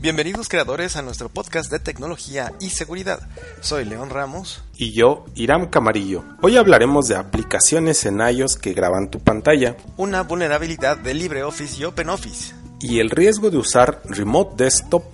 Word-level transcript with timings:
Bienvenidos 0.00 0.48
creadores 0.48 0.96
a 0.96 1.02
nuestro 1.02 1.28
podcast 1.28 1.70
de 1.70 1.78
tecnología 1.78 2.54
y 2.58 2.70
seguridad. 2.70 3.20
Soy 3.60 3.84
León 3.84 4.08
Ramos. 4.08 4.64
Y 4.74 4.92
yo, 4.92 5.26
Iram 5.34 5.68
Camarillo. 5.68 6.24
Hoy 6.40 6.56
hablaremos 6.56 7.06
de 7.06 7.16
aplicaciones 7.16 8.06
en 8.06 8.18
iOS 8.18 8.56
que 8.56 8.72
graban 8.72 9.10
tu 9.10 9.20
pantalla. 9.20 9.76
Una 9.98 10.22
vulnerabilidad 10.22 10.96
de 10.96 11.12
LibreOffice 11.12 11.82
y 11.82 11.84
OpenOffice. 11.84 12.54
Y 12.80 13.00
el 13.00 13.10
riesgo 13.10 13.50
de 13.50 13.58
usar 13.58 14.00
Remote 14.06 14.64
Desktop 14.64 15.04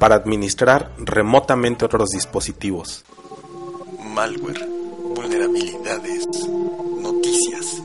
para 0.00 0.16
administrar 0.16 0.90
remotamente 0.98 1.84
otros 1.84 2.10
dispositivos. 2.10 3.04
Malware, 4.00 4.66
vulnerabilidades, 5.14 6.26
noticias, 7.00 7.80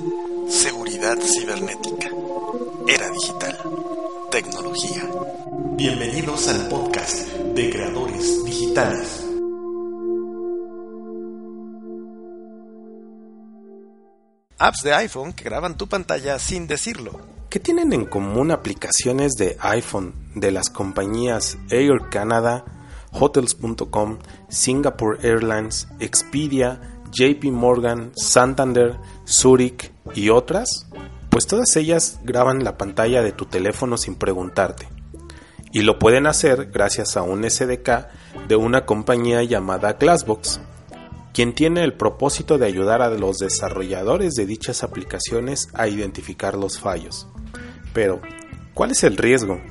seguridad 0.50 1.18
cibernética, 1.22 2.10
era 2.88 3.12
digital, 3.12 3.60
tecnología. 4.32 5.10
Bienvenidos 5.78 6.50
al 6.50 6.68
podcast 6.68 7.30
de 7.30 7.70
creadores 7.70 8.44
digitales. 8.44 9.26
Apps 14.58 14.84
de 14.84 14.94
iPhone 14.94 15.34
que 15.34 15.46
graban 15.46 15.78
tu 15.78 15.88
pantalla 15.88 16.40
sin 16.40 16.68
decirlo. 16.68 17.22
¿Qué 17.50 17.60
tienen 17.60 17.94
en 17.94 18.06
común 18.06 18.52
aplicaciones 18.52 19.34
de 19.34 19.56
iPhone 19.62 20.14
de 20.36 20.52
las 20.52 20.70
compañías 20.70 21.58
Air 21.70 22.10
Canada, 22.10 22.66
Hotels.com, 23.14 24.18
Singapore 24.50 25.20
Airlines, 25.22 25.88
Expedia, 26.00 26.82
JP 27.12 27.46
Morgan, 27.52 28.12
Santander, 28.16 28.98
Zurich 29.26 29.92
y 30.14 30.30
otras? 30.30 30.88
Pues 31.38 31.46
todas 31.46 31.76
ellas 31.76 32.20
graban 32.24 32.64
la 32.64 32.80
pantalla 32.80 33.22
de 33.22 33.32
tu 33.32 33.46
teléfono 33.46 33.98
sin 33.98 34.16
preguntarte 34.16 34.90
y 35.72 35.82
lo 35.82 36.00
pueden 36.00 36.26
hacer 36.26 36.72
gracias 36.72 37.16
a 37.16 37.22
un 37.22 37.48
SDK 37.48 38.08
de 38.48 38.56
una 38.56 38.88
compañía 38.88 39.44
llamada 39.44 39.94
Glassbox, 39.94 40.62
quien 41.36 41.54
tiene 41.54 41.84
el 41.84 41.94
propósito 41.94 42.58
de 42.58 42.66
ayudar 42.66 43.04
a 43.04 43.12
los 43.12 43.38
desarrolladores 43.38 44.34
de 44.34 44.48
dichas 44.48 44.82
aplicaciones 44.82 45.70
a 45.76 45.88
identificar 45.88 46.56
los 46.56 46.80
fallos. 46.80 47.28
Pero, 47.94 48.20
¿cuál 48.74 48.90
es 48.90 49.04
el 49.04 49.16
riesgo? 49.16 49.62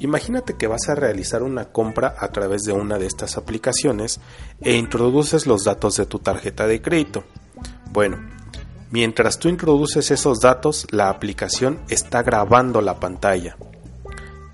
Imagínate 0.00 0.58
que 0.58 0.66
vas 0.66 0.90
a 0.90 0.96
realizar 0.96 1.42
una 1.42 1.72
compra 1.72 2.14
a 2.18 2.28
través 2.28 2.60
de 2.64 2.72
una 2.72 2.98
de 2.98 3.06
estas 3.06 3.38
aplicaciones 3.38 4.20
e 4.60 4.74
introduces 4.74 5.46
los 5.46 5.64
datos 5.64 5.96
de 5.96 6.04
tu 6.04 6.18
tarjeta 6.18 6.66
de 6.66 6.82
crédito. 6.82 7.24
Bueno, 7.90 8.18
mientras 8.90 9.38
tú 9.38 9.48
introduces 9.48 10.10
esos 10.10 10.40
datos, 10.40 10.86
la 10.90 11.08
aplicación 11.08 11.78
está 11.88 12.22
grabando 12.22 12.80
la 12.80 13.00
pantalla. 13.00 13.56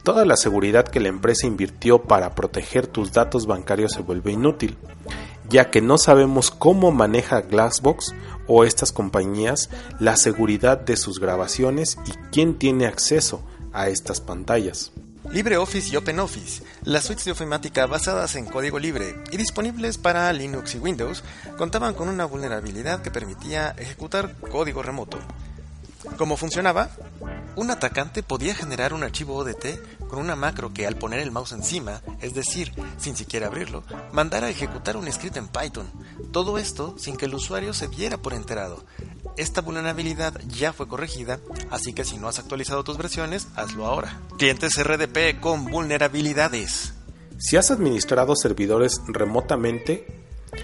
Toda 0.03 0.25
la 0.25 0.37
seguridad 0.37 0.87
que 0.87 1.01
la 1.01 1.09
empresa 1.09 1.47
invirtió 1.47 2.03
para 2.03 2.35
proteger 2.35 2.87
tus 2.87 3.13
datos 3.13 3.47
bancarios 3.47 3.93
se 3.93 4.03
vuelve 4.03 4.33
inútil, 4.33 4.77
ya 5.49 5.71
que 5.71 5.81
no 5.81 5.99
sabemos 5.99 6.51
cómo 6.51 6.93
maneja 6.93 7.41
Glassbox 7.41 8.15
o 8.47 8.65
estas 8.65 8.93
compañías 8.93 9.69
la 9.99 10.17
seguridad 10.17 10.79
de 10.79 10.97
sus 10.97 11.19
grabaciones 11.19 11.99
y 12.07 12.13
quién 12.31 12.55
tiene 12.55 12.87
acceso 12.87 13.43
a 13.73 13.89
estas 13.89 14.21
pantallas. 14.21 14.93
LibreOffice 15.37 15.93
y 15.93 15.97
OpenOffice, 15.97 16.63
las 16.85 17.05
suites 17.05 17.27
de 17.27 17.33
ofimática 17.33 17.85
basadas 17.85 18.37
en 18.37 18.47
código 18.47 18.79
libre 18.79 19.23
y 19.31 19.37
disponibles 19.37 19.99
para 19.99 20.33
Linux 20.33 20.75
y 20.75 20.79
Windows, 20.79 21.23
contaban 21.59 21.93
con 21.93 22.09
una 22.09 22.25
vulnerabilidad 22.25 23.03
que 23.03 23.11
permitía 23.11 23.75
ejecutar 23.77 24.35
código 24.51 24.83
remoto. 24.83 25.19
¿Cómo 26.17 26.39
funcionaba? 26.39 26.89
Un 27.55 27.71
atacante 27.71 28.23
podía 28.23 28.55
generar 28.55 28.95
un 28.95 29.03
archivo 29.03 29.37
ODT 29.37 30.07
con 30.09 30.21
una 30.21 30.37
macro 30.37 30.73
que 30.73 30.87
al 30.87 30.97
poner 30.97 31.21
el 31.21 31.33
mouse 31.33 31.53
encima, 31.53 32.01
es 32.23 32.33
decir, 32.33 32.73
sin 32.97 33.15
siquiera 33.15 33.49
abrirlo, 33.49 33.83
mandara 34.13 34.47
a 34.47 34.51
ejecutar 34.51 34.97
un 34.97 35.13
script 35.13 35.37
en 35.37 35.49
Python. 35.49 35.91
Todo 36.33 36.57
esto 36.57 36.95
sin 36.97 37.19
que 37.19 37.27
el 37.27 37.35
usuario 37.35 37.75
se 37.75 37.89
diera 37.89 38.17
por 38.17 38.33
enterado. 38.33 38.85
Esta 39.37 39.61
vulnerabilidad 39.61 40.41
ya 40.49 40.73
fue 40.73 40.89
corregida, 40.89 41.41
así 41.71 41.93
que 41.93 42.05
si 42.05 42.17
no 42.19 42.29
has 42.29 42.39
actualizado 42.39 42.85
tus 42.85 42.97
versiones, 42.97 43.49
hazlo 43.57 43.87
ahora. 43.87 44.21
Clientes 44.39 44.73
RDP 44.83 45.41
con 45.41 45.67
vulnerabilidades. 45.67 46.95
Si 47.39 47.57
has 47.57 47.71
administrado 47.71 48.35
servidores 48.35 49.01
remotamente, 49.09 50.07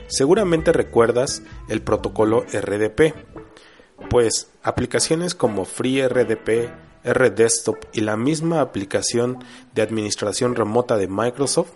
seguramente 0.08 0.72
recuerdas 0.72 1.42
el 1.68 1.82
protocolo 1.82 2.46
RDP 2.52 3.14
pues 4.08 4.48
aplicaciones 4.62 5.34
como 5.34 5.64
FreeRDP, 5.64 6.70
RDesktop 7.04 7.76
y 7.92 8.02
la 8.02 8.16
misma 8.16 8.60
aplicación 8.60 9.44
de 9.74 9.82
administración 9.82 10.54
remota 10.54 10.96
de 10.96 11.08
Microsoft, 11.08 11.72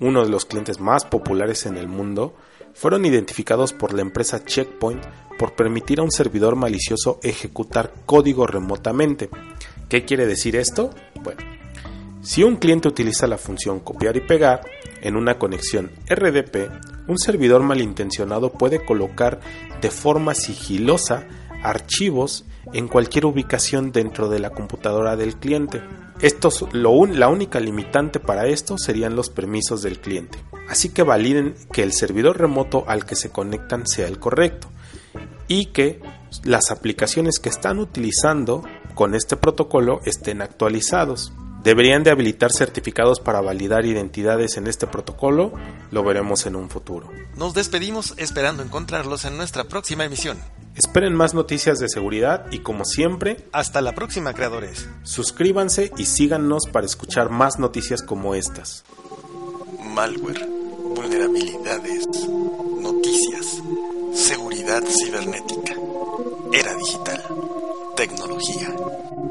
uno 0.00 0.24
de 0.24 0.30
los 0.30 0.44
clientes 0.44 0.80
más 0.80 1.04
populares 1.04 1.66
en 1.66 1.76
el 1.76 1.88
mundo, 1.88 2.34
fueron 2.74 3.04
identificados 3.04 3.72
por 3.72 3.92
la 3.92 4.02
empresa 4.02 4.44
Checkpoint 4.44 5.02
por 5.38 5.54
permitir 5.54 6.00
a 6.00 6.02
un 6.02 6.10
servidor 6.10 6.56
malicioso 6.56 7.18
ejecutar 7.22 7.92
código 8.06 8.46
remotamente. 8.46 9.30
¿Qué 9.88 10.04
quiere 10.04 10.26
decir 10.26 10.56
esto? 10.56 10.90
Bueno, 11.22 11.40
si 12.22 12.42
un 12.42 12.56
cliente 12.56 12.88
utiliza 12.88 13.26
la 13.26 13.38
función 13.38 13.80
copiar 13.80 14.16
y 14.16 14.20
pegar 14.20 14.62
en 15.02 15.16
una 15.16 15.38
conexión 15.38 15.90
RDP, 16.08 16.70
un 17.06 17.18
servidor 17.18 17.62
malintencionado 17.62 18.50
puede 18.50 18.84
colocar 18.84 19.40
de 19.80 19.90
forma 19.90 20.34
sigilosa 20.34 21.26
archivos 21.64 22.44
en 22.72 22.88
cualquier 22.88 23.26
ubicación 23.26 23.90
dentro 23.90 24.28
de 24.28 24.38
la 24.38 24.50
computadora 24.50 25.16
del 25.16 25.36
cliente. 25.36 25.82
Estos, 26.20 26.66
lo 26.72 27.06
la 27.06 27.28
única 27.28 27.58
limitante 27.58 28.20
para 28.20 28.46
esto 28.46 28.78
serían 28.78 29.16
los 29.16 29.30
permisos 29.30 29.82
del 29.82 29.98
cliente. 29.98 30.38
Así 30.68 30.90
que 30.90 31.02
validen 31.02 31.54
que 31.72 31.82
el 31.82 31.92
servidor 31.92 32.38
remoto 32.38 32.84
al 32.86 33.04
que 33.04 33.16
se 33.16 33.30
conectan 33.30 33.86
sea 33.86 34.06
el 34.06 34.18
correcto 34.18 34.68
y 35.48 35.66
que 35.66 36.00
las 36.44 36.70
aplicaciones 36.70 37.38
que 37.38 37.48
están 37.48 37.78
utilizando 37.78 38.64
con 38.94 39.14
este 39.14 39.36
protocolo 39.36 40.00
estén 40.04 40.40
actualizados. 40.40 41.32
¿Deberían 41.64 42.02
de 42.04 42.10
habilitar 42.10 42.52
certificados 42.52 43.20
para 43.20 43.40
validar 43.40 43.86
identidades 43.86 44.58
en 44.58 44.66
este 44.66 44.86
protocolo? 44.86 45.54
Lo 45.90 46.04
veremos 46.04 46.44
en 46.44 46.56
un 46.56 46.68
futuro. 46.68 47.10
Nos 47.36 47.54
despedimos 47.54 48.12
esperando 48.18 48.62
encontrarlos 48.62 49.24
en 49.24 49.38
nuestra 49.38 49.64
próxima 49.64 50.04
emisión. 50.04 50.36
Esperen 50.76 51.14
más 51.14 51.32
noticias 51.32 51.78
de 51.78 51.88
seguridad 51.88 52.44
y 52.50 52.58
como 52.58 52.84
siempre, 52.84 53.48
hasta 53.50 53.80
la 53.80 53.94
próxima 53.94 54.34
creadores. 54.34 54.90
Suscríbanse 55.04 55.90
y 55.96 56.04
síganos 56.04 56.64
para 56.70 56.84
escuchar 56.84 57.30
más 57.30 57.58
noticias 57.58 58.02
como 58.02 58.34
estas. 58.34 58.84
Malware, 59.82 60.46
vulnerabilidades, 60.94 62.06
noticias, 62.78 63.62
seguridad 64.12 64.82
cibernética, 64.86 65.72
era 66.52 66.74
digital, 66.74 67.24
tecnología. 68.06 68.68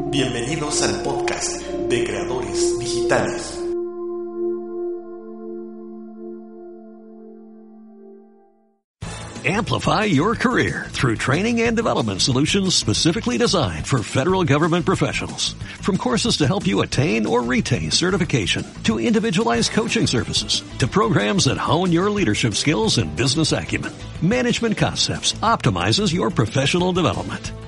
Bienvenidos 0.10 0.82
al 0.82 1.04
podcast 1.04 1.62
de 1.90 2.04
creadores 2.06 2.80
digitales. 2.80 3.60
Amplify 9.46 10.06
your 10.06 10.36
career 10.36 10.88
through 10.90 11.18
training 11.18 11.62
and 11.62 11.76
development 11.76 12.22
solutions 12.22 12.74
specifically 12.74 13.38
designed 13.38 13.86
for 13.86 14.02
federal 14.02 14.44
government 14.46 14.86
professionals. 14.86 15.54
From 15.82 15.98
courses 15.98 16.38
to 16.38 16.48
help 16.48 16.66
you 16.66 16.82
attain 16.82 17.28
or 17.28 17.44
retain 17.44 17.92
certification, 17.92 18.66
to 18.86 19.00
individualized 19.00 19.74
coaching 19.74 20.08
services, 20.08 20.64
to 20.80 20.88
programs 20.88 21.46
that 21.46 21.58
hone 21.58 21.92
your 21.92 22.10
leadership 22.10 22.56
skills 22.56 22.98
and 22.98 23.16
business 23.16 23.52
acumen, 23.52 23.92
Management 24.22 24.78
Concepts 24.78 25.34
optimizes 25.44 26.14
your 26.14 26.32
professional 26.32 26.94
development. 26.94 27.52